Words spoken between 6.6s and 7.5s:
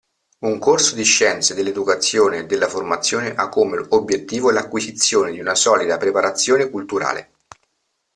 culturale